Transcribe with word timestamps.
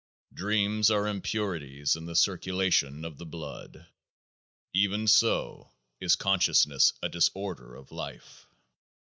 Dreams 0.33 0.89
are 0.89 1.07
impurities 1.07 1.95
in 1.95 2.07
the 2.07 2.15
circulation 2.15 3.05
of 3.05 3.19
the 3.19 3.25
blood; 3.27 3.85
even 4.73 5.05
so 5.07 5.73
is 5.99 6.15
consciousness 6.15 6.93
a 7.03 7.07
disorder 7.09 7.75
of 7.75 7.91
life. 7.91 8.47